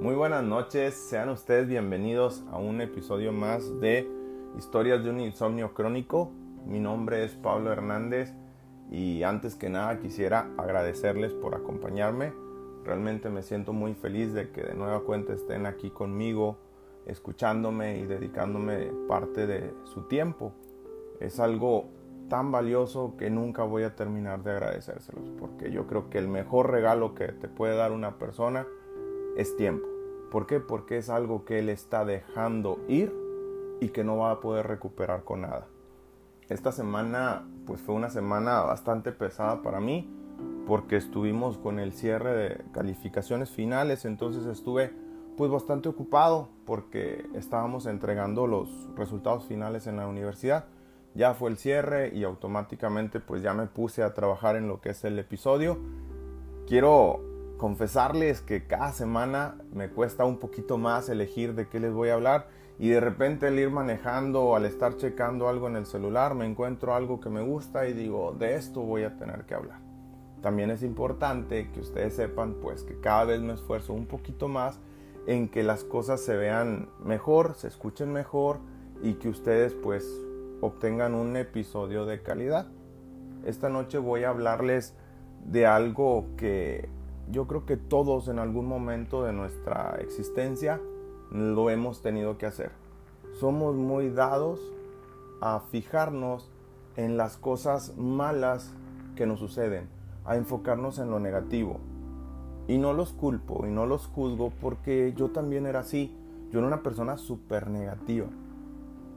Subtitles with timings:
[0.00, 4.08] Muy buenas noches, sean ustedes bienvenidos a un episodio más de
[4.56, 6.30] Historias de un insomnio crónico.
[6.64, 8.32] Mi nombre es Pablo Hernández
[8.92, 12.32] y antes que nada quisiera agradecerles por acompañarme.
[12.84, 16.58] Realmente me siento muy feliz de que de nueva cuenta estén aquí conmigo,
[17.04, 20.52] escuchándome y dedicándome parte de su tiempo.
[21.18, 21.88] Es algo
[22.28, 26.70] tan valioso que nunca voy a terminar de agradecérselos, porque yo creo que el mejor
[26.70, 28.64] regalo que te puede dar una persona
[29.36, 29.97] es tiempo.
[30.30, 30.60] ¿Por qué?
[30.60, 33.14] Porque es algo que él está dejando ir
[33.80, 35.66] y que no va a poder recuperar con nada.
[36.48, 40.10] Esta semana pues fue una semana bastante pesada para mí
[40.66, 44.92] porque estuvimos con el cierre de calificaciones finales, entonces estuve
[45.36, 50.66] pues bastante ocupado porque estábamos entregando los resultados finales en la universidad.
[51.14, 54.90] Ya fue el cierre y automáticamente pues ya me puse a trabajar en lo que
[54.90, 55.78] es el episodio.
[56.66, 57.20] Quiero
[57.58, 62.14] confesarles que cada semana me cuesta un poquito más elegir de qué les voy a
[62.14, 62.46] hablar
[62.78, 66.46] y de repente al ir manejando o al estar checando algo en el celular me
[66.46, 69.80] encuentro algo que me gusta y digo, de esto voy a tener que hablar.
[70.40, 74.78] También es importante que ustedes sepan pues que cada vez me esfuerzo un poquito más
[75.26, 78.60] en que las cosas se vean mejor, se escuchen mejor
[79.02, 80.08] y que ustedes pues
[80.60, 82.68] obtengan un episodio de calidad.
[83.44, 84.94] Esta noche voy a hablarles
[85.44, 86.88] de algo que
[87.30, 90.80] yo creo que todos en algún momento de nuestra existencia
[91.30, 92.70] lo hemos tenido que hacer.
[93.38, 94.60] Somos muy dados
[95.40, 96.50] a fijarnos
[96.96, 98.72] en las cosas malas
[99.14, 99.88] que nos suceden,
[100.24, 101.78] a enfocarnos en lo negativo.
[102.66, 106.14] Y no los culpo y no los juzgo porque yo también era así.
[106.50, 108.26] Yo era una persona súper negativa.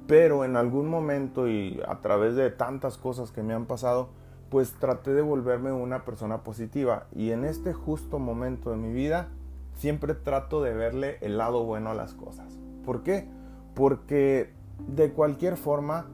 [0.07, 4.09] Pero en algún momento y a través de tantas cosas que me han pasado,
[4.51, 9.29] pues traté de volverme una persona positiva y en este justo momento de mi vida
[9.75, 12.59] siempre trato de verle el lado bueno a las cosas.
[12.85, 13.29] ¿Por qué?
[13.75, 14.51] Porque
[14.89, 16.07] de cualquier forma,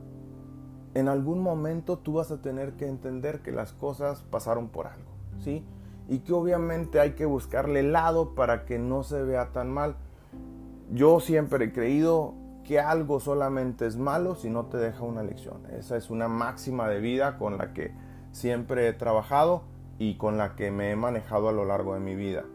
[0.93, 5.09] en algún momento tú vas a tener que entender que las cosas pasaron por algo,
[5.39, 5.65] ¿sí?
[6.07, 9.95] Y que obviamente hay que buscarle el lado para que no se vea tan mal.
[10.91, 15.65] Yo siempre he creído que algo solamente es malo si no te deja una lección.
[15.71, 18.05] Esa es una máxima de vida con la que
[18.37, 19.63] siempre he trabajado
[19.97, 22.45] y con la que me he manejado a lo largo de mi vida.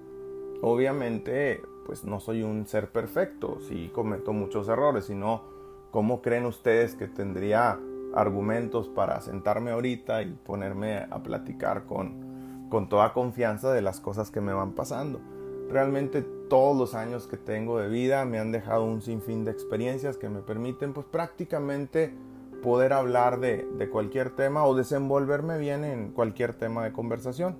[0.63, 5.43] Obviamente, pues no soy un ser perfecto, sí cometo muchos errores, sino
[5.91, 7.81] ¿cómo creen ustedes que tendría
[8.15, 14.31] argumentos para sentarme ahorita y ponerme a platicar con, con toda confianza de las cosas
[14.31, 15.21] que me van pasando?
[15.69, 20.17] Realmente todos los años que tengo de vida me han dejado un sinfín de experiencias
[20.17, 22.15] que me permiten pues prácticamente
[22.63, 27.57] poder hablar de, cualquier tema o desenvolverme bien en cualquier tema de conversación.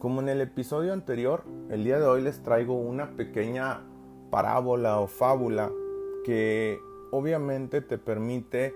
[0.00, 3.82] Como en el episodio anterior, el día de hoy les traigo una pequeña
[4.30, 5.70] parábola o fábula
[6.24, 6.80] que
[7.12, 8.74] obviamente te permite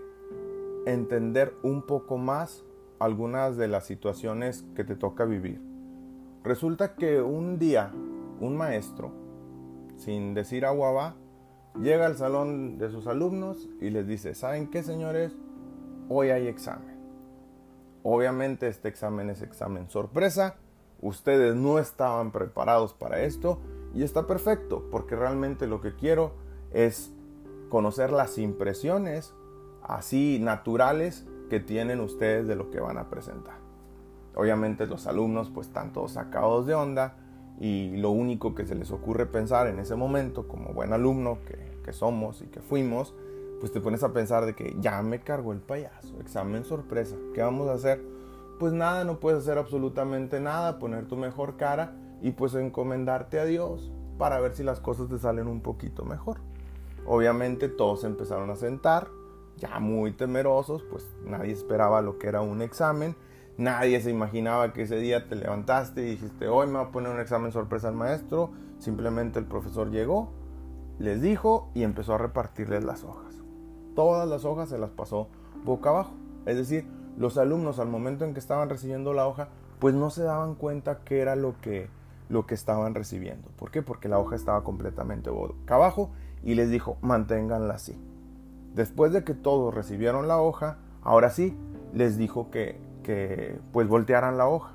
[0.87, 2.65] entender un poco más
[2.99, 5.61] algunas de las situaciones que te toca vivir.
[6.45, 7.91] Resulta que un día
[8.39, 9.13] un maestro,
[9.97, 11.17] sin decir agua va,
[11.81, 15.35] llega al salón de sus alumnos y les dice, ¿saben qué señores?
[16.09, 16.95] Hoy hay examen.
[18.03, 20.57] Obviamente este examen es examen sorpresa,
[21.01, 23.61] ustedes no estaban preparados para esto
[23.95, 26.33] y está perfecto porque realmente lo que quiero
[26.73, 27.13] es
[27.69, 29.33] conocer las impresiones
[29.83, 33.57] así naturales que tienen ustedes de lo que van a presentar.
[34.35, 37.17] Obviamente los alumnos pues están todos sacados de onda
[37.61, 41.81] y lo único que se les ocurre pensar en ese momento como buen alumno que,
[41.85, 43.15] que somos y que fuimos
[43.65, 47.41] pues te pones a pensar de que ya me cargó el payaso, examen sorpresa, ¿qué
[47.41, 48.05] vamos a hacer?
[48.59, 53.47] Pues nada, no puedes hacer absolutamente nada, poner tu mejor cara y pues encomendarte a
[53.47, 56.41] Dios para ver si las cosas te salen un poquito mejor.
[57.07, 59.09] Obviamente todos empezaron a sentar,
[59.57, 63.17] ya muy temerosos, pues nadie esperaba lo que era un examen,
[63.57, 67.11] nadie se imaginaba que ese día te levantaste y dijiste, hoy me va a poner
[67.11, 70.35] un examen sorpresa al maestro, simplemente el profesor llegó,
[70.99, 73.35] les dijo y empezó a repartirles las hojas
[73.95, 75.29] todas las hojas se las pasó
[75.65, 76.13] boca abajo.
[76.47, 76.87] Es decir,
[77.17, 79.49] los alumnos al momento en que estaban recibiendo la hoja,
[79.79, 81.89] pues no se daban cuenta qué era lo que,
[82.29, 83.49] lo que estaban recibiendo.
[83.57, 83.83] ¿Por qué?
[83.83, 86.11] Porque la hoja estaba completamente boca abajo
[86.43, 87.99] y les dijo, manténganla así.
[88.75, 91.57] Después de que todos recibieron la hoja, ahora sí,
[91.93, 94.73] les dijo que, que pues voltearan la hoja.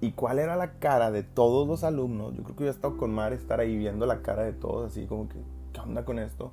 [0.00, 2.34] ¿Y cuál era la cara de todos los alumnos?
[2.34, 5.06] Yo creo que he estado con Mar estar ahí viendo la cara de todos, así
[5.06, 5.36] como que,
[5.72, 6.52] ¿qué onda con esto?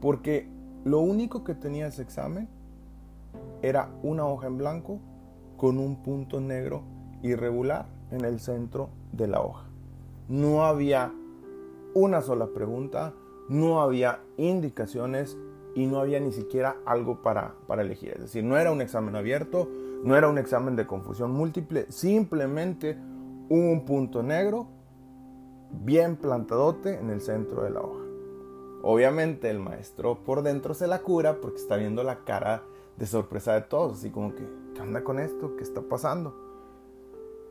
[0.00, 0.48] Porque
[0.84, 2.48] lo único que tenía ese examen
[3.62, 4.98] era una hoja en blanco
[5.56, 6.82] con un punto negro
[7.22, 9.66] irregular en el centro de la hoja.
[10.28, 11.12] No había
[11.94, 13.12] una sola pregunta,
[13.48, 15.36] no había indicaciones
[15.74, 18.12] y no había ni siquiera algo para, para elegir.
[18.14, 19.68] Es decir, no era un examen abierto,
[20.02, 22.96] no era un examen de confusión múltiple, simplemente
[23.48, 24.66] un punto negro
[25.72, 28.09] bien plantadote en el centro de la hoja.
[28.82, 32.62] Obviamente el maestro por dentro se la cura porque está viendo la cara
[32.96, 35.56] de sorpresa de todos, así como que, ¿qué onda con esto?
[35.56, 36.34] ¿Qué está pasando?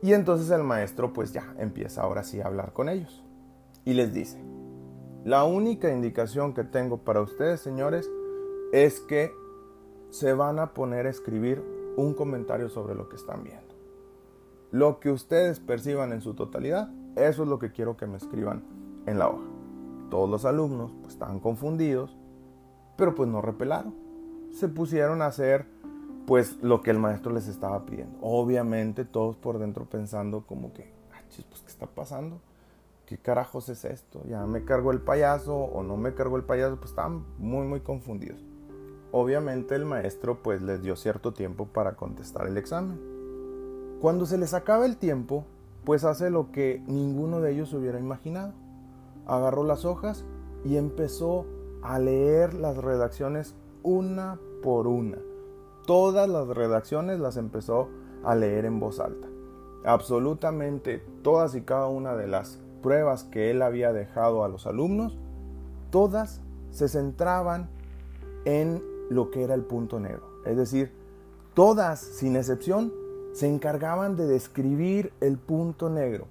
[0.02, 3.22] Y entonces el maestro pues ya empieza ahora sí a hablar con ellos
[3.84, 4.42] y les dice,
[5.24, 8.10] la única indicación que tengo para ustedes señores
[8.72, 9.32] es que
[10.08, 11.62] se van a poner a escribir
[11.96, 13.74] un comentario sobre lo que están viendo.
[14.70, 18.62] Lo que ustedes perciban en su totalidad, eso es lo que quiero que me escriban
[19.06, 19.49] en la hoja.
[20.10, 22.16] Todos los alumnos pues, estaban confundidos,
[22.96, 23.94] pero pues no repelaron.
[24.52, 25.66] Se pusieron a hacer
[26.26, 28.18] pues lo que el maestro les estaba pidiendo.
[28.20, 32.40] Obviamente todos por dentro pensando como que, ah, pues ¿qué está pasando?
[33.06, 34.22] ¿Qué carajos es esto?
[34.28, 36.76] ¿Ya me cargó el payaso o no me cargó el payaso?
[36.76, 38.44] Pues estaban muy muy confundidos.
[39.12, 43.00] Obviamente el maestro pues les dio cierto tiempo para contestar el examen.
[44.00, 45.44] Cuando se les acaba el tiempo,
[45.84, 48.52] pues hace lo que ninguno de ellos hubiera imaginado.
[49.26, 50.24] Agarró las hojas
[50.64, 51.46] y empezó
[51.82, 55.18] a leer las redacciones una por una.
[55.86, 57.88] Todas las redacciones las empezó
[58.24, 59.28] a leer en voz alta.
[59.84, 65.18] Absolutamente todas y cada una de las pruebas que él había dejado a los alumnos,
[65.90, 66.40] todas
[66.70, 67.68] se centraban
[68.44, 70.22] en lo que era el punto negro.
[70.44, 70.92] Es decir,
[71.54, 72.92] todas, sin excepción,
[73.32, 76.26] se encargaban de describir el punto negro,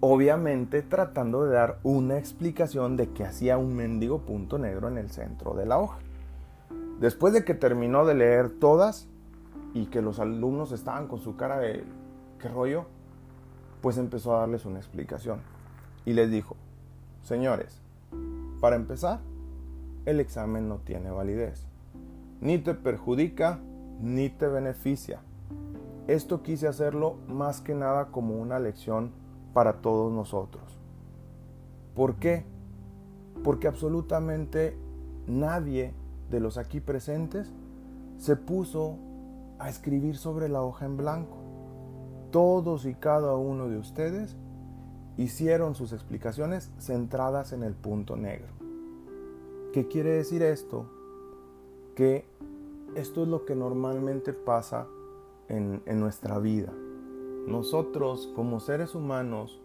[0.00, 5.10] obviamente tratando de dar una explicación de que hacía un mendigo punto negro en el
[5.10, 5.98] centro de la hoja.
[7.00, 9.08] Después de que terminó de leer todas
[9.74, 11.84] y que los alumnos estaban con su cara de
[12.38, 12.86] ¿qué rollo?
[13.80, 15.40] Pues empezó a darles una explicación
[16.04, 16.56] y les dijo,
[17.22, 17.80] señores,
[18.60, 19.20] para empezar,
[20.06, 21.66] el examen no tiene validez,
[22.40, 23.58] ni te perjudica
[24.00, 25.20] ni te beneficia
[26.06, 29.10] esto quise hacerlo más que nada como una lección
[29.56, 30.62] para todos nosotros.
[31.94, 32.44] ¿Por qué?
[33.42, 34.76] Porque absolutamente
[35.26, 35.94] nadie
[36.30, 37.50] de los aquí presentes
[38.18, 38.98] se puso
[39.58, 41.38] a escribir sobre la hoja en blanco.
[42.30, 44.36] Todos y cada uno de ustedes
[45.16, 48.52] hicieron sus explicaciones centradas en el punto negro.
[49.72, 50.84] ¿Qué quiere decir esto?
[51.94, 52.26] Que
[52.94, 54.86] esto es lo que normalmente pasa
[55.48, 56.74] en, nuestra vida.
[57.46, 59.60] Nosotros como seres humanos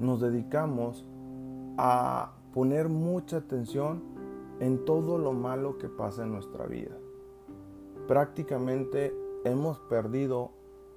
[0.00, 1.06] nos dedicamos
[1.78, 4.02] a poner mucha atención
[4.58, 6.96] en todo lo malo que pasa en nuestra vida.
[8.08, 10.50] Prácticamente hemos perdido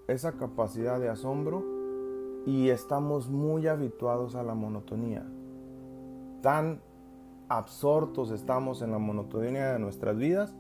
[0.07, 1.63] esa capacidad de asombro
[2.45, 5.25] y estamos muy habituados a la monotonía.
[6.41, 6.81] Tan
[7.47, 10.55] absortos estamos en la monotonía de nuestras vidas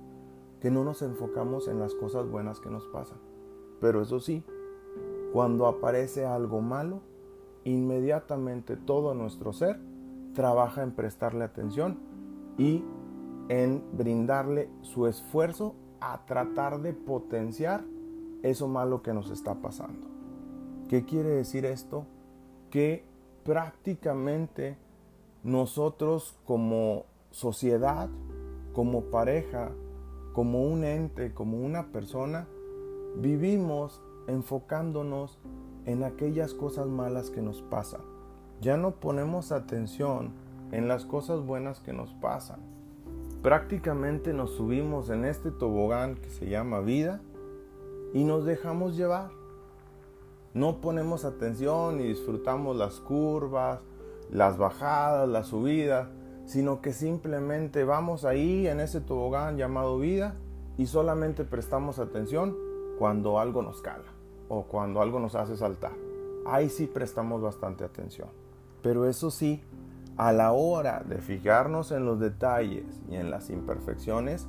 [0.61, 3.17] que no nos enfocamos en las cosas buenas que nos pasan.
[3.81, 4.45] Pero eso sí,
[5.33, 7.01] cuando aparece algo malo,
[7.63, 9.79] inmediatamente todo nuestro ser
[10.35, 11.97] trabaja en prestarle atención
[12.59, 12.83] y
[13.49, 17.83] en brindarle su esfuerzo a tratar de potenciar
[18.43, 20.07] eso malo que nos está pasando.
[20.87, 22.05] ¿Qué quiere decir esto?
[22.69, 23.03] Que
[23.43, 24.77] prácticamente
[25.43, 28.07] nosotros como sociedad,
[28.73, 29.71] como pareja,
[30.33, 32.47] como un ente, como una persona,
[33.17, 35.39] vivimos enfocándonos
[35.85, 38.01] en aquellas cosas malas que nos pasan.
[38.61, 40.31] Ya no ponemos atención
[40.71, 42.61] en las cosas buenas que nos pasan.
[43.41, 47.21] Prácticamente nos subimos en este tobogán que se llama vida
[48.13, 49.31] y nos dejamos llevar.
[50.53, 53.81] No ponemos atención y disfrutamos las curvas,
[54.31, 56.07] las bajadas, las subidas,
[56.45, 60.35] sino que simplemente vamos ahí en ese tobogán llamado vida
[60.77, 62.55] y solamente prestamos atención
[62.97, 64.12] cuando algo nos cala
[64.53, 65.93] o cuando algo nos hace saltar.
[66.45, 68.29] Ahí sí prestamos bastante atención.
[68.81, 69.61] Pero eso sí,
[70.17, 74.47] a la hora de fijarnos en los detalles y en las imperfecciones,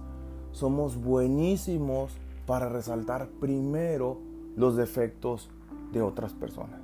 [0.52, 4.18] somos buenísimos para resaltar primero
[4.56, 5.50] los defectos
[5.92, 6.80] de otras personas.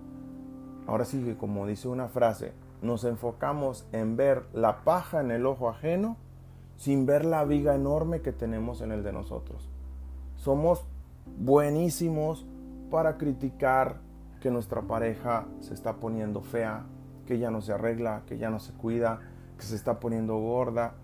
[0.86, 5.46] Ahora sí que como dice una frase, nos enfocamos en ver la paja en el
[5.46, 6.16] ojo ajeno
[6.76, 9.68] sin ver la viga enorme que tenemos en el de nosotros.
[10.36, 10.84] Somos
[11.38, 12.46] buenísimos
[12.90, 14.00] para criticar
[14.40, 16.84] que nuestra pareja se está poniendo fea,
[17.26, 19.20] que ya no se arregla, que ya no se cuida,
[19.56, 20.94] que se está poniendo gorda,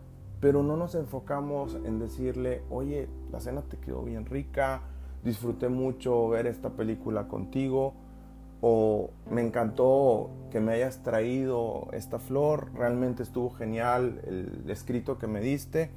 [0.40, 4.83] pero no nos enfocamos en decirle, oye, la cena te quedó bien rica,
[5.23, 7.95] disfruté mucho ver esta película contigo.
[8.62, 15.26] o me encantó que me hayas traído esta flor, realmente estuvo genial el escrito que
[15.26, 15.90] me diste.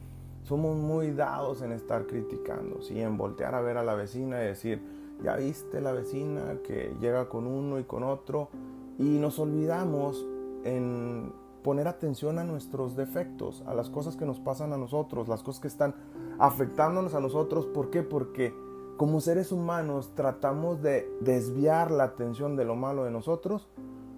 [0.43, 3.00] Somos muy dados en estar criticando, ¿sí?
[3.00, 7.29] en voltear a ver a la vecina y decir, ya viste la vecina que llega
[7.29, 8.49] con uno y con otro,
[8.97, 10.25] y nos olvidamos
[10.63, 11.31] en
[11.63, 15.61] poner atención a nuestros defectos, a las cosas que nos pasan a nosotros, las cosas
[15.61, 15.95] que están
[16.39, 17.65] afectándonos a nosotros.
[17.65, 18.01] ¿Por qué?
[18.03, 18.53] Porque
[18.97, 23.67] como seres humanos tratamos de desviar la atención de lo malo de nosotros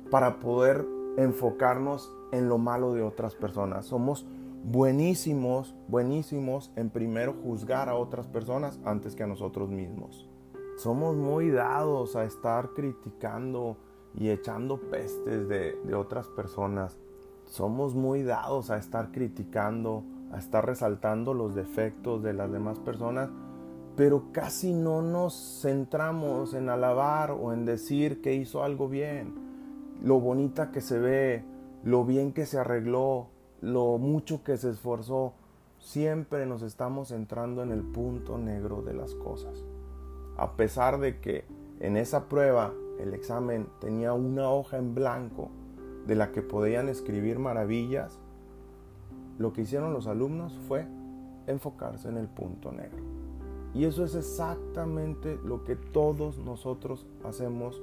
[0.10, 0.86] para poder
[1.18, 3.86] enfocarnos en lo malo de otras personas.
[3.86, 4.26] Somos
[4.64, 10.31] buenísimos, buenísimos en primero juzgar a otras personas antes que a nosotros mismos.
[10.82, 13.78] Somos muy dados a estar criticando
[14.16, 16.98] y echando pestes de, otras personas.
[17.46, 23.30] Somos muy dados a estar criticando, a estar resaltando los defectos de las demás personas
[23.96, 29.36] pero casi no nos centramos en alabar o en decir que hizo algo bien,
[30.02, 31.44] lo bonita que se ve,
[31.84, 33.28] lo bien que se arregló,
[33.60, 35.34] lo mucho que se esforzó.
[35.78, 39.64] Siempre nos estamos centrando en el punto negro de las cosas.
[40.42, 41.46] A pesar de que
[41.80, 45.50] en esa prueba el examen tenía una hoja en blanco
[46.08, 48.18] de la que podían escribir maravillas,
[49.38, 50.88] lo que hicieron los alumnos fue
[51.46, 53.04] enfocarse en el punto negro.
[53.76, 57.80] Y eso es exactamente lo que todos nosotros hacemos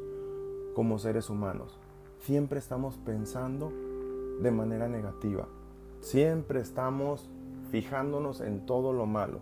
[0.74, 1.78] como seres humanos.
[2.18, 3.72] Siempre estamos pensando
[4.42, 5.46] de manera negativa.
[6.00, 7.30] Siempre estamos
[7.70, 9.38] fijándonos en todo lo malo.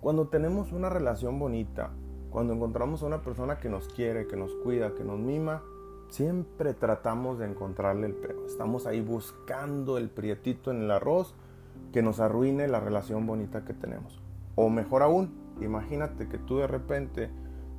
[0.00, 1.92] Cuando tenemos una relación bonita,
[2.30, 5.62] cuando encontramos a una persona que nos quiere, que nos cuida, que nos mima,
[6.08, 8.46] siempre tratamos de encontrarle el pero.
[8.46, 11.34] Estamos ahí buscando el prietito en el arroz
[11.92, 14.20] que nos arruine la relación bonita que tenemos.
[14.56, 17.30] O mejor aún, Imagínate que tú de repente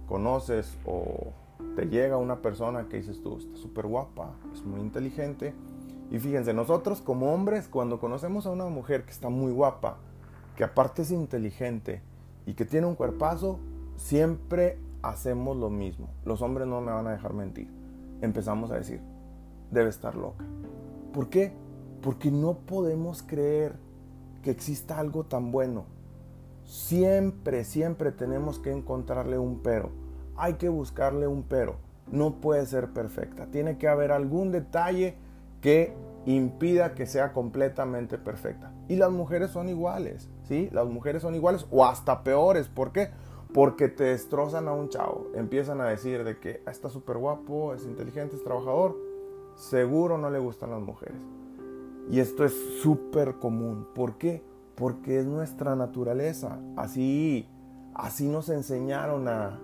[0.07, 1.33] conoces o
[1.75, 5.53] te llega una persona que dices tú, está súper guapa, es muy inteligente.
[6.11, 9.97] Y fíjense, nosotros como hombres, cuando conocemos a una mujer que está muy guapa,
[10.55, 12.01] que aparte es inteligente
[12.45, 13.59] y que tiene un cuerpazo,
[13.99, 16.09] siempre hacemos lo mismo.
[16.25, 17.69] Los hombres no me van a dejar mentir.
[18.21, 19.01] Empezamos a decir,
[19.69, 20.43] debe estar loca.
[21.13, 21.53] ¿Por qué?
[22.01, 23.75] Porque no podemos creer
[24.41, 25.85] que exista algo tan bueno,
[26.69, 29.89] Siempre, siempre tenemos que encontrarle un pero.
[30.37, 31.77] Hay que buscarle un pero.
[32.11, 33.47] No puede ser perfecta.
[33.47, 35.15] Tiene que haber algún detalle
[35.61, 35.95] que
[36.27, 38.71] impida que sea completamente perfecta.
[38.87, 40.69] Y las mujeres son iguales, ¿sí?
[40.71, 42.67] Las mujeres son iguales o hasta peores.
[42.67, 43.09] ¿Por qué?
[43.53, 45.27] Porque te destrozan a un chavo.
[45.33, 48.95] Empiezan a decir de que ah, está súper guapo, es inteligente, es trabajador.
[49.55, 51.21] Seguro no le gustan las mujeres.
[52.09, 53.87] Y esto es súper común.
[53.93, 54.43] ¿Por qué?
[54.79, 56.57] porque es nuestra naturaleza.
[56.77, 57.47] Así,
[57.93, 59.59] así nos enseñaron a,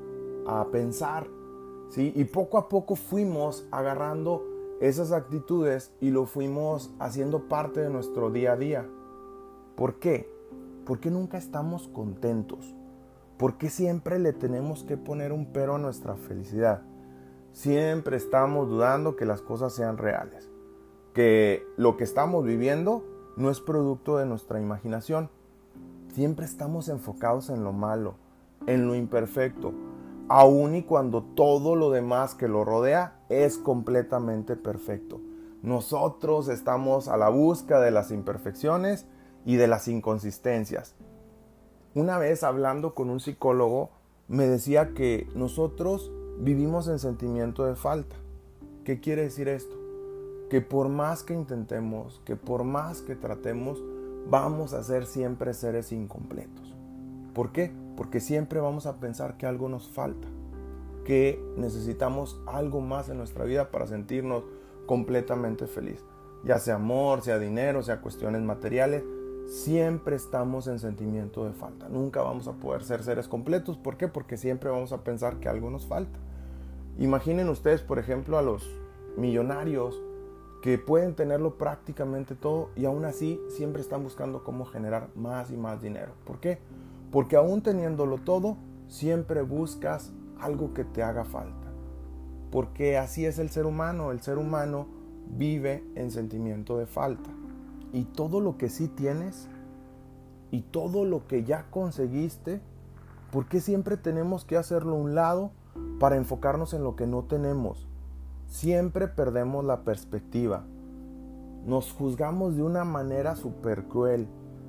[0.45, 1.25] a pensar.
[1.89, 2.11] ¿sí?
[2.15, 4.43] Y poco a poco fuimos agarrando
[4.81, 8.85] esas actitudes y lo fuimos haciendo parte de nuestro día a día.
[9.77, 10.29] ¿Por qué?
[10.85, 12.74] Porque nunca estamos contentos.
[13.37, 16.81] Porque siempre le tenemos que poner un pero a nuestra felicidad.
[17.51, 20.49] Siempre estamos dudando que las cosas sean reales.
[21.13, 23.03] Que lo que estamos viviendo
[23.37, 25.29] no es producto de nuestra imaginación.
[26.13, 28.15] Siempre estamos enfocados en lo malo,
[28.67, 29.73] en lo imperfecto,
[30.27, 35.19] aun y cuando todo lo demás que lo rodea es completamente perfecto.
[35.61, 39.07] Nosotros estamos a la busca de las imperfecciones
[39.45, 40.95] y de las inconsistencias.
[41.95, 43.89] Una vez hablando con un psicólogo,
[44.27, 48.15] me decía que nosotros vivimos en sentimiento de falta.
[48.83, 49.85] ¿Qué quiere decir esto?
[50.49, 53.81] que por más que intentemos, que por más que tratemos,
[54.29, 56.75] vamos a ser siempre seres incompletos.
[57.33, 57.71] ¿Por qué?
[57.97, 60.27] Porque siempre vamos a pensar que algo nos falta,
[61.03, 64.43] que necesitamos algo más en nuestra vida para sentirnos
[64.85, 66.03] completamente feliz.
[66.43, 69.03] Ya sea amor, sea dinero, sea cuestiones materiales,
[69.47, 71.87] siempre estamos en sentimiento de falta.
[71.89, 73.77] Nunca vamos a poder ser seres completos.
[73.77, 74.07] ¿Por qué?
[74.07, 76.17] Porque siempre vamos a pensar que algo nos falta.
[76.97, 78.69] Imaginen ustedes, por ejemplo, a los
[79.17, 80.01] millonarios
[80.61, 85.57] que pueden tenerlo prácticamente todo y aún así siempre están buscando cómo generar más y
[85.57, 86.13] más dinero.
[86.25, 86.57] ¿Por qué?
[87.11, 91.67] Porque aún teniéndolo todo, siempre buscas algo que te haga falta.
[92.51, 94.11] Porque así es el ser humano.
[94.11, 94.87] El ser humano
[95.27, 97.29] vive en sentimiento de falta.
[97.95, 99.47] Y todo lo que sí tienes
[100.51, 102.61] y todo lo que ya conseguiste,
[103.31, 105.49] ¿por qué siempre tenemos que hacerlo a un lado
[105.99, 107.87] para enfocarnos en lo que no tenemos?
[108.47, 110.63] siempre perdemos la perspectiva.
[111.65, 114.27] Nos juzgamos de una manera súper cruel.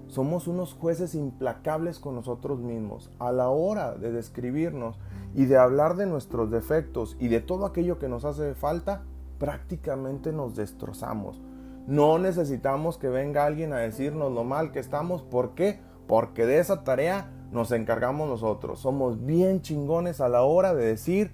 [0.08, 3.10] somos unos jueces implacables con nosotros mismos.
[3.18, 4.96] A la hora de describirnos
[5.34, 9.02] y de hablar de nuestros defectos y de todo aquello que nos hace falta,
[9.38, 11.40] prácticamente nos destrozamos.
[11.86, 15.22] No necesitamos que venga alguien a decirnos lo mal que estamos.
[15.22, 15.78] ¿Por qué?
[16.08, 18.80] Porque de esa tarea nos encargamos nosotros.
[18.80, 21.32] Somos bien chingones a la hora de decir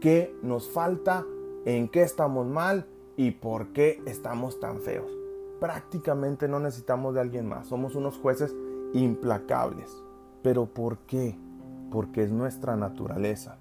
[0.00, 1.24] qué nos falta,
[1.64, 5.10] en qué estamos mal y por qué estamos tan feos.
[5.60, 7.68] Prácticamente no necesitamos de alguien más.
[7.68, 8.54] Somos unos jueces
[8.94, 9.90] implacables.
[10.42, 11.38] ¿Pero por qué?
[11.92, 13.58] Porque es nuestra naturaleza.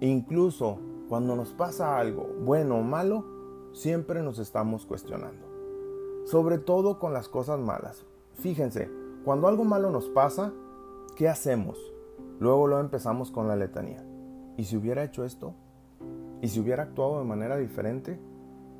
[0.00, 0.78] Incluso
[1.10, 3.26] cuando nos pasa algo, bueno o malo,
[3.74, 5.43] siempre nos estamos cuestionando.
[6.24, 8.04] Sobre todo con las cosas malas.
[8.34, 8.90] Fíjense,
[9.24, 10.52] cuando algo malo nos pasa,
[11.16, 11.78] ¿qué hacemos?
[12.40, 14.04] Luego lo empezamos con la letanía.
[14.56, 15.54] ¿Y si hubiera hecho esto?
[16.42, 18.18] ¿Y si hubiera actuado de manera diferente?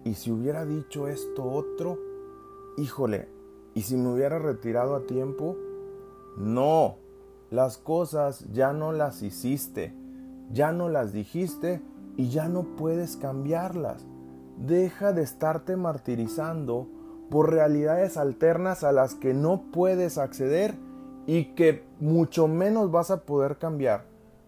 [0.04, 1.98] ¿Y si hubiera dicho esto otro?
[2.76, 3.28] Híjole,
[3.74, 5.56] ¿y si me hubiera retirado a tiempo?
[6.36, 6.96] No,
[7.50, 9.94] las cosas ya no las hiciste,
[10.50, 11.80] ya no las dijiste
[12.16, 14.06] y ya no puedes cambiarlas.
[14.58, 16.88] Deja de estarte martirizando
[17.30, 20.74] por realidades alternas a las que no puedes acceder
[21.26, 24.04] y que mucho menos vas a poder cambiar.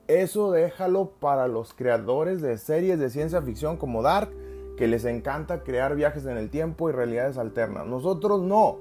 [0.08, 4.30] Eso déjalo para los creadores de series de ciencia ficción como Dark,
[4.76, 7.86] que les encanta crear viajes en el tiempo y realidades alternas.
[7.86, 8.78] Nosotros no.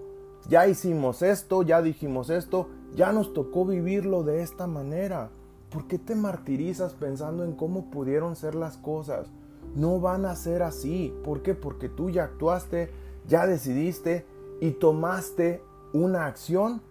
[0.47, 5.31] Ya hicimos esto, ya dijimos esto, ya nos tocó vivirlo de esta manera.
[5.71, 9.31] ¿Por qué te martirizas pensando en cómo pudieron ser las cosas?
[9.75, 11.11] No van a ser así.
[11.23, 11.55] ¿Por qué?
[11.55, 12.91] Porque tú ya actuaste,
[13.27, 14.25] ya decidiste
[14.62, 15.62] y tomaste
[15.94, 16.82] una acción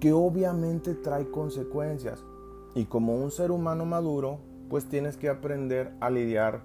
[0.00, 2.24] que obviamente trae consecuencias.
[2.74, 6.62] Y como un ser humano maduro, pues tienes que aprender a lidiar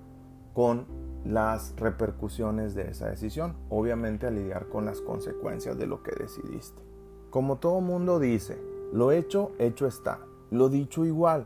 [0.53, 0.86] con
[1.25, 3.55] las repercusiones de esa decisión.
[3.69, 6.81] Obviamente a lidiar con las consecuencias de lo que decidiste.
[7.29, 8.57] Como todo mundo dice,
[8.93, 10.19] lo hecho, hecho está.
[10.50, 11.46] Lo dicho igual.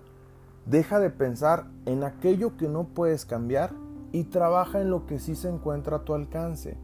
[0.66, 3.74] Deja de pensar en aquello que no puedes cambiar
[4.12, 6.78] y trabaja en lo que sí se encuentra a tu alcance.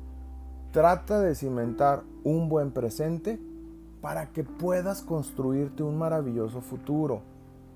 [0.72, 3.40] Trata de cimentar un buen presente
[4.02, 7.22] para que puedas construirte un maravilloso futuro.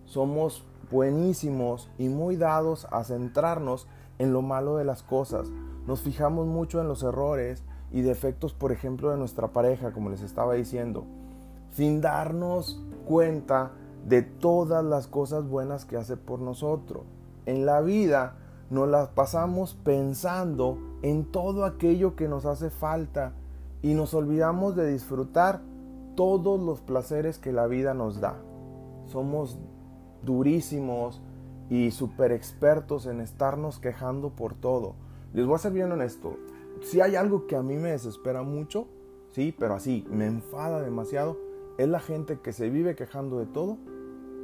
[0.05, 3.87] Somos buenísimos y muy dados a centrarnos
[4.19, 5.49] en lo malo de las cosas.
[5.87, 10.21] Nos fijamos mucho en los errores y defectos, por ejemplo, de nuestra pareja, como les
[10.21, 11.05] estaba diciendo,
[11.71, 13.71] sin darnos cuenta
[14.05, 17.03] de todas las cosas buenas que hace por nosotros.
[17.45, 18.35] En la vida
[18.69, 23.33] nos las pasamos pensando en todo aquello que nos hace falta
[23.81, 25.61] y nos olvidamos de disfrutar
[26.15, 28.35] todos los placeres que la vida nos da.
[29.07, 29.57] Somos
[30.23, 31.21] durísimos
[31.69, 34.95] y super expertos en estarnos quejando por todo.
[35.33, 36.37] Les voy a ser bien honesto.
[36.81, 38.87] Si hay algo que a mí me desespera mucho,
[39.31, 41.37] sí, pero así, me enfada demasiado,
[41.77, 43.77] es la gente que se vive quejando de todo,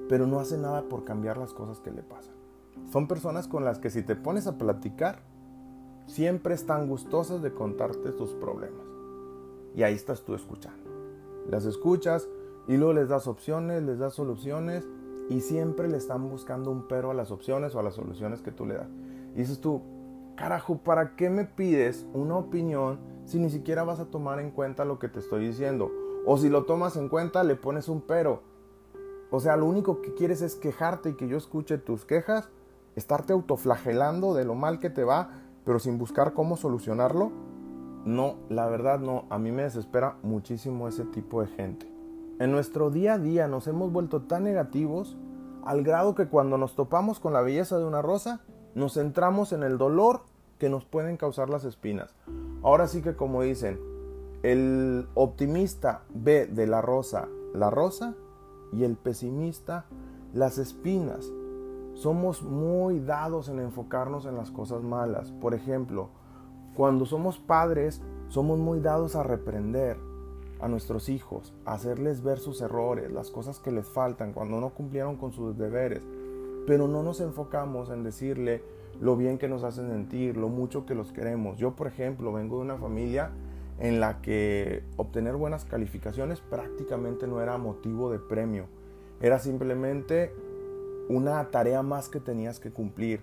[0.09, 2.33] pero no hace nada por cambiar las cosas que le pasan.
[2.91, 5.19] Son personas con las que si te pones a platicar,
[6.07, 8.85] siempre están gustosas de contarte tus problemas.
[9.75, 10.89] Y ahí estás tú escuchando.
[11.47, 12.27] Las escuchas
[12.67, 14.87] y luego les das opciones, les das soluciones
[15.29, 18.51] y siempre le están buscando un pero a las opciones o a las soluciones que
[18.51, 18.89] tú le das.
[19.35, 19.81] Y dices tú,
[20.35, 24.85] carajo, ¿para qué me pides una opinión si ni siquiera vas a tomar en cuenta
[24.85, 25.91] lo que te estoy diciendo?
[26.25, 28.41] O si lo tomas en cuenta, le pones un pero.
[29.29, 32.49] O sea, lo único que quieres es quejarte y que yo escuche tus quejas,
[32.95, 37.31] estarte autoflagelando de lo mal que te va, pero sin buscar cómo solucionarlo.
[38.05, 41.91] No, la verdad no, a mí me desespera muchísimo ese tipo de gente.
[42.39, 45.17] En nuestro día a día nos hemos vuelto tan negativos
[45.65, 48.41] al grado que cuando nos topamos con la belleza de una rosa,
[48.73, 50.21] nos centramos en el dolor
[50.57, 52.15] que nos pueden causar las espinas.
[52.63, 53.77] Ahora sí que como dicen,
[54.43, 58.15] el optimista ve de la rosa la rosa
[58.71, 59.85] y el pesimista
[60.33, 61.31] las espinas.
[61.97, 65.31] Somos muy dados en enfocarnos en las cosas malas.
[65.31, 66.09] Por ejemplo,
[66.75, 69.97] cuando somos padres, somos muy dados a reprender,
[70.59, 75.15] a nuestros hijos, hacerles ver sus errores, las cosas que les faltan cuando no cumplieron
[75.15, 76.03] con sus deberes,
[76.67, 78.61] pero no nos enfocamos en decirle
[79.01, 81.57] lo bien que nos hacen sentir, lo mucho que los queremos.
[81.57, 83.31] Yo, por ejemplo, vengo de una familia
[83.79, 88.65] en la que obtener buenas calificaciones prácticamente no era motivo de premio,
[89.19, 90.31] era simplemente
[91.09, 93.21] una tarea más que tenías que cumplir.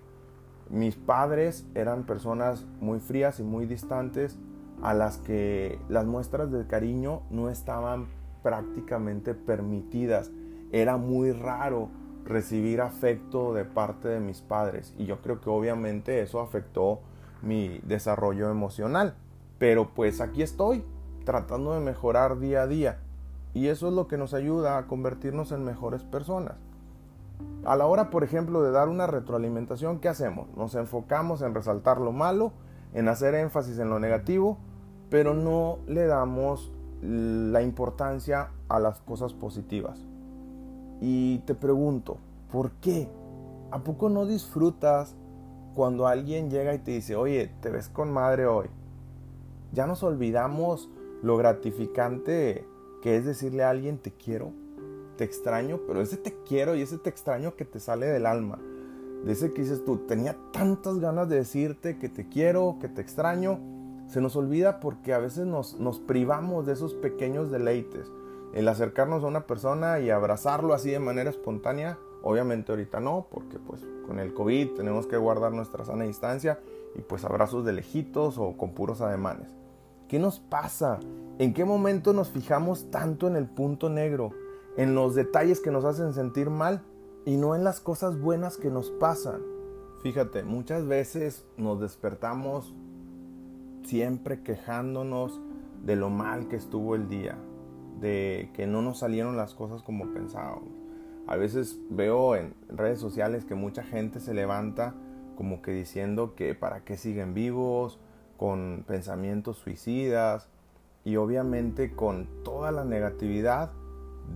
[0.69, 4.37] Mis padres eran personas muy frías y muy distantes,
[4.81, 8.07] a las que las muestras de cariño no estaban
[8.43, 10.31] prácticamente permitidas.
[10.71, 11.89] Era muy raro
[12.25, 16.99] recibir afecto de parte de mis padres y yo creo que obviamente eso afectó
[17.41, 19.15] mi desarrollo emocional.
[19.59, 20.83] Pero pues aquí estoy,
[21.23, 22.99] tratando de mejorar día a día.
[23.53, 26.55] y eso es lo que nos ayuda a convertirnos en mejores personas.
[27.65, 30.47] A la hora, por ejemplo, de dar una retroalimentación, ¿qué hacemos?
[30.55, 32.53] Nos enfocamos en resaltar lo malo,
[32.93, 34.59] en hacer énfasis en lo negativo,
[35.09, 36.71] pero no le damos
[37.01, 40.05] la importancia a las cosas positivas.
[41.01, 42.17] Y te pregunto,
[42.51, 43.09] ¿por qué?
[43.71, 45.15] ¿A poco no disfrutas
[45.73, 48.67] cuando alguien llega y te dice, oye, te ves con madre hoy?
[49.73, 50.89] Ya nos olvidamos
[51.21, 52.65] lo gratificante
[53.01, 54.51] que es decirle a alguien te quiero,
[55.15, 58.59] te extraño, pero ese te quiero y ese te extraño que te sale del alma.
[59.23, 63.01] De ese que dices tú, tenía tantas ganas de decirte que te quiero, que te
[63.01, 63.59] extraño.
[64.07, 68.11] Se nos olvida porque a veces nos, nos privamos de esos pequeños deleites.
[68.53, 73.57] El acercarnos a una persona y abrazarlo así de manera espontánea, obviamente ahorita no, porque
[73.57, 76.59] pues con el COVID tenemos que guardar nuestra sana distancia
[76.95, 79.49] y pues abrazos de lejitos o con puros ademanes.
[80.07, 80.99] ¿Qué nos pasa?
[81.39, 84.31] ¿En qué momento nos fijamos tanto en el punto negro?
[84.77, 86.83] En los detalles que nos hacen sentir mal
[87.25, 89.41] y no en las cosas buenas que nos pasan.
[90.03, 92.75] Fíjate, muchas veces nos despertamos
[93.83, 95.39] siempre quejándonos
[95.83, 97.37] de lo mal que estuvo el día,
[97.99, 100.69] de que no nos salieron las cosas como pensábamos.
[101.27, 104.93] A veces veo en redes sociales que mucha gente se levanta
[105.35, 107.99] como que diciendo que para qué siguen vivos,
[108.37, 110.49] con pensamientos suicidas
[111.03, 113.71] y obviamente con toda la negatividad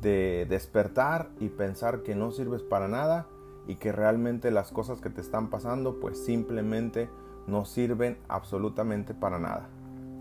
[0.02, 3.28] de despertar y pensar que no sirves para nada
[3.67, 7.10] y que realmente las cosas que te están pasando pues simplemente
[7.47, 9.69] no sirven absolutamente para nada.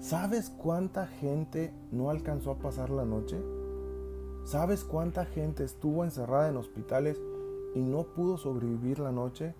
[0.00, 3.36] ¿Sabes cuánta gente no alcanzó a pasar la noche?
[4.44, 7.20] ¿Sabes cuánta gente estuvo encerrada en hospitales
[7.74, 9.54] y no pudo sobrevivir la noche?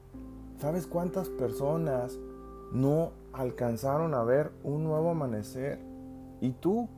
[0.59, 2.19] ¿Sabes cuántas personas
[2.73, 5.79] no alcanzaron a ver un nuevo amanecer.
[6.41, 6.89] Y tú,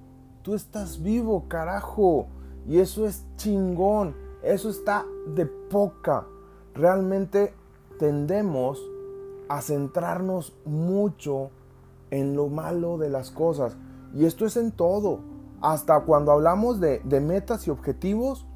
[0.43, 2.27] tú estás vivo, carajo.
[2.71, 4.15] Y eso es chingón.
[4.45, 5.05] Eso está
[5.35, 6.29] de poca.
[6.73, 7.53] Realmente
[7.99, 8.81] tendemos
[9.49, 11.51] a centrarnos mucho
[12.13, 13.77] en lo malo de las cosas.
[14.15, 15.19] Y esto es en todo.
[15.61, 18.47] Hasta cuando hablamos de, metas y objetivos,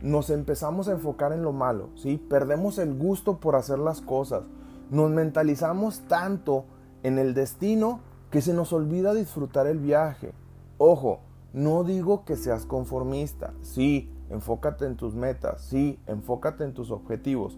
[0.00, 1.88] nos empezamos a enfocar en lo malo.
[1.96, 2.16] ¿sí?
[2.16, 4.44] Perdemos el gusto por hacer las cosas.
[4.88, 6.64] Nos mentalizamos tanto
[7.02, 7.98] en el destino
[8.30, 10.32] que se nos olvida disfrutar el viaje.
[10.78, 11.18] Ojo,
[11.54, 17.56] no digo que seas conformista, sí, enfócate en tus metas, sí, enfócate en tus objetivos,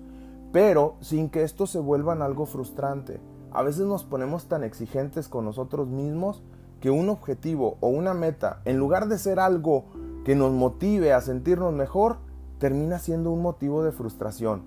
[0.52, 3.20] pero sin que esto se vuelvan algo frustrante.
[3.52, 6.42] A veces nos ponemos tan exigentes con nosotros mismos
[6.80, 9.86] que un objetivo o una meta, en lugar de ser algo
[10.26, 12.18] que nos motive a sentirnos mejor,
[12.58, 14.62] termina siendo un motivo de frustración.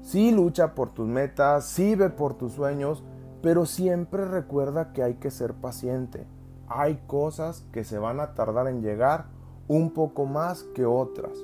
[0.00, 3.04] Sí lucha por tus metas, sí ve por tus sueños,
[3.42, 6.26] pero siempre recuerda que hay que ser paciente.
[6.68, 9.26] Hay cosas que se van a tardar en llegar
[9.68, 11.38] un poco más que otras.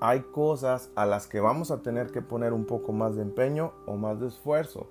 [0.00, 3.72] Hay cosas a las que vamos a tener que poner un poco más de empeño
[3.86, 4.88] o más de esfuerzo.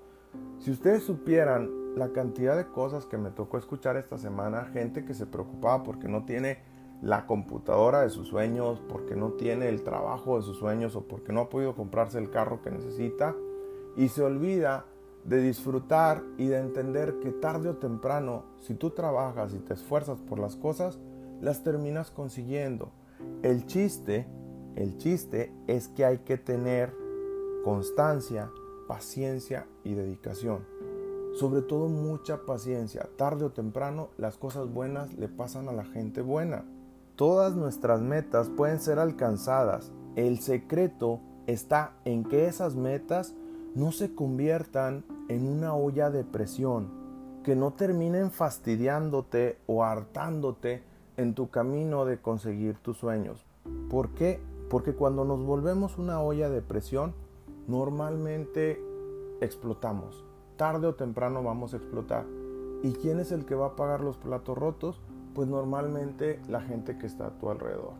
[0.59, 5.13] Si ustedes supieran la cantidad de cosas que me tocó escuchar esta semana, gente que
[5.13, 6.59] se preocupaba porque no tiene
[7.01, 11.31] la computadora de sus sueños, porque no tiene el trabajo de sus sueños o porque
[11.31, 13.35] no ha podido comprarse el carro que necesita
[13.95, 14.85] y se olvida
[15.29, 20.19] de disfrutar y de entender que tarde o temprano, si tú trabajas y te esfuerzas
[20.21, 20.97] por las cosas,
[21.39, 22.91] las terminas consiguiendo.
[23.43, 24.27] El chiste,
[24.75, 26.95] el chiste es que hay que tener
[27.63, 28.49] constancia,
[28.87, 30.65] paciencia y dedicación.
[31.35, 33.07] Sobre todo mucha paciencia.
[33.15, 36.65] Tarde o temprano las cosas buenas le pasan a la gente buena.
[37.15, 39.91] Todas nuestras metas pueden ser alcanzadas.
[40.15, 43.35] El secreto está en que esas metas
[43.75, 46.89] no se conviertan en una olla de presión,
[47.43, 50.83] que no terminen fastidiándote o hartándote
[51.17, 53.45] en tu camino de conseguir tus sueños.
[53.89, 54.41] ¿Por qué?
[54.69, 57.13] Porque cuando nos volvemos una olla de presión,
[57.67, 58.81] normalmente
[59.39, 60.25] explotamos.
[60.57, 62.25] Tarde o temprano vamos a explotar.
[62.81, 64.99] ¿Y quién es el que va a pagar los platos rotos?
[65.35, 67.93] Pues normalmente la gente que está a tu alrededor.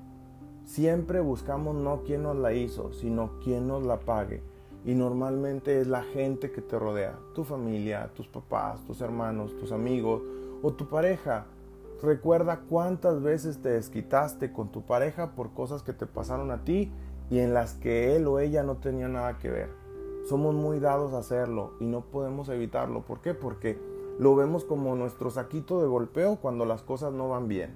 [0.65, 4.42] Siempre buscamos no quién nos la hizo, sino quién nos la pague
[4.86, 9.72] y normalmente es la gente que te rodea, tu familia, tus papás, tus hermanos, tus
[9.72, 10.22] amigos
[10.62, 11.46] o tu pareja.
[12.02, 16.92] Recuerda cuántas veces te desquitaste con tu pareja por cosas que te pasaron a ti
[17.30, 19.70] y en las que él o ella no tenía nada que ver.
[20.28, 23.02] Somos muy dados a hacerlo y no podemos evitarlo.
[23.02, 23.34] ¿Por qué?
[23.34, 23.78] Porque
[24.18, 27.74] lo vemos como nuestro saquito de golpeo cuando las cosas no van bien.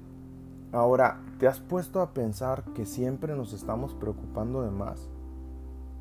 [0.71, 5.09] Ahora, ¿te has puesto a pensar que siempre nos estamos preocupando de más?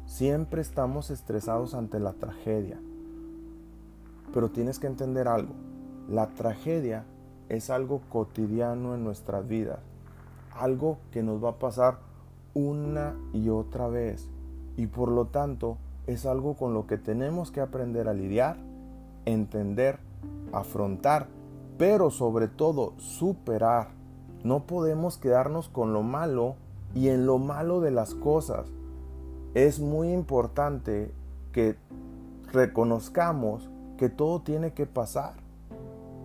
[0.07, 2.79] Siempre estamos estresados ante la tragedia.
[4.35, 5.55] Pero tienes que entender algo.
[6.09, 7.05] La tragedia
[7.49, 9.79] es algo cotidiano en nuestras vidas.
[10.55, 11.99] algo que nos va a pasar
[12.55, 14.29] una y otra vez.
[14.77, 18.57] Y por lo tanto es algo con lo que tenemos que aprender a lidiar,
[19.25, 19.99] entender,
[20.53, 21.29] afrontar,
[21.79, 23.89] pero sobre todo superar.
[24.45, 26.57] No podemos quedarnos con lo malo
[26.95, 28.67] y en lo malo de las cosas.
[29.55, 31.13] Es muy importante
[31.53, 31.77] que
[32.53, 35.35] reconozcamos que todo tiene que pasar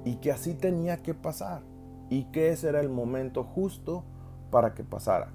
[0.05, 1.61] y que así tenía que pasar
[2.09, 4.05] y que ese era el momento justo
[4.49, 5.27] para que pasara.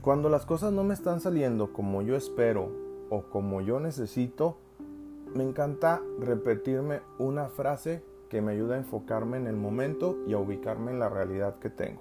[0.00, 2.70] Cuando las cosas no me están saliendo como yo espero
[3.10, 4.58] o como yo necesito,
[5.34, 10.38] me encanta repetirme una frase que me ayuda a enfocarme en el momento y a
[10.38, 12.00] ubicarme en la realidad que tengo.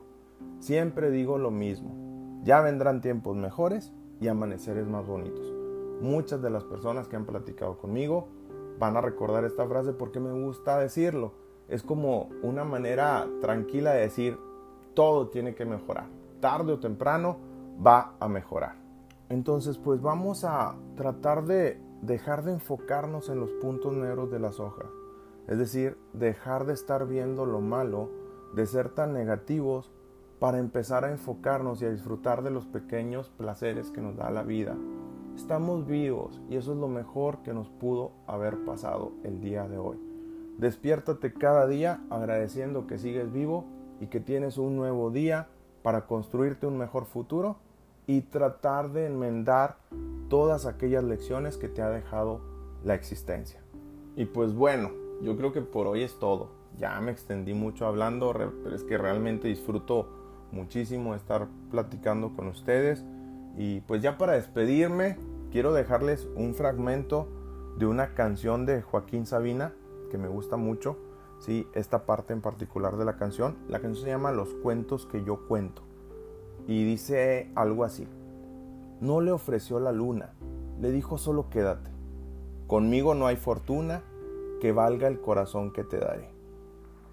[0.59, 5.53] Siempre digo lo mismo, ya vendrán tiempos mejores y amaneceres más bonitos.
[6.01, 8.27] Muchas de las personas que han platicado conmigo
[8.79, 11.33] van a recordar esta frase porque me gusta decirlo.
[11.67, 14.37] Es como una manera tranquila de decir,
[14.93, 16.07] todo tiene que mejorar.
[16.39, 17.37] Tarde o temprano
[17.85, 18.75] va a mejorar.
[19.29, 24.59] Entonces, pues vamos a tratar de dejar de enfocarnos en los puntos negros de las
[24.59, 24.87] hojas.
[25.47, 28.09] Es decir, dejar de estar viendo lo malo,
[28.53, 29.91] de ser tan negativos,
[30.39, 34.43] para empezar a enfocarnos y a disfrutar de los pequeños placeres que nos da la
[34.43, 34.75] vida.
[35.35, 39.77] Estamos vivos y eso es lo mejor que nos pudo haber pasado el día de
[39.77, 39.97] hoy.
[40.57, 43.65] Despiértate cada día agradeciendo que sigues vivo
[43.99, 45.47] y que tienes un nuevo día
[45.83, 47.57] para construirte un mejor futuro
[48.07, 49.77] y tratar de enmendar
[50.29, 52.41] todas aquellas lecciones que te ha dejado
[52.83, 53.61] la existencia.
[54.15, 56.49] Y pues bueno, yo creo que por hoy es todo.
[56.77, 60.16] Ya me extendí mucho hablando, pero es que realmente disfruto
[60.51, 63.03] muchísimo estar platicando con ustedes.
[63.57, 65.17] Y pues ya para despedirme,
[65.51, 67.27] quiero dejarles un fragmento
[67.77, 69.73] de una canción de Joaquín Sabina
[70.11, 70.97] que me gusta mucho.
[71.39, 73.55] Sí, esta parte en particular de la canción.
[73.67, 75.87] La canción se llama Los cuentos que yo cuento
[76.67, 78.07] y dice algo así.
[78.99, 80.33] No le ofreció la luna,
[80.81, 81.89] le dijo solo quédate.
[82.67, 84.03] Conmigo no hay fortuna
[84.59, 86.29] que valga el corazón que te daré.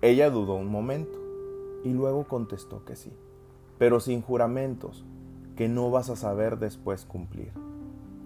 [0.03, 1.18] Ella dudó un momento
[1.85, 3.12] y luego contestó que sí,
[3.79, 5.05] pero sin juramentos
[5.57, 7.53] que no vas a saber después cumplir.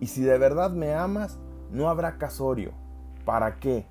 [0.01, 1.39] Y si de verdad me amas,
[1.71, 2.73] no habrá casorio.
[3.25, 3.87] ¿Para qué?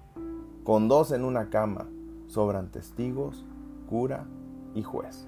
[0.63, 1.87] Con dos en una cama
[2.27, 3.45] sobran testigos,
[3.89, 4.25] cura
[4.73, 5.27] y juez.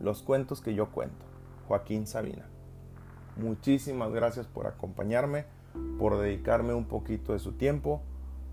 [0.00, 1.24] Los cuentos que yo cuento.
[1.68, 2.46] Joaquín Sabina.
[3.36, 5.46] Muchísimas gracias por acompañarme,
[5.98, 8.02] por dedicarme un poquito de su tiempo.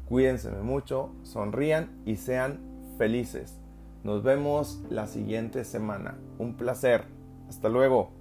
[0.08, 2.60] Cuídense mucho, sonrían y sean
[2.98, 3.61] felices.
[4.04, 6.18] Nos vemos la siguiente semana.
[6.40, 7.06] Un placer.
[7.48, 8.21] Hasta luego.